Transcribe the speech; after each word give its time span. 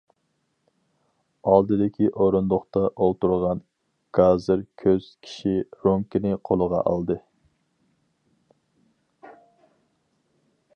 ئالدىدىكى 1.49 2.07
ئورۇندۇقتا 2.23 2.81
ئولتۇرغان 2.87 3.61
گازىر 4.19 4.65
كۆز 4.85 5.11
كىشى 5.27 5.55
رومكىنى 5.85 6.35
قولىغا 6.51 6.83
ئالدى. 6.93 7.21